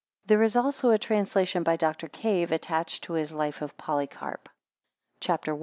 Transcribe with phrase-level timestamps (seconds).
[0.25, 2.07] There is also a translation by Dr.
[2.07, 4.49] Cave attached to his life of Polycarp.]
[5.19, 5.59] CHAPTER I.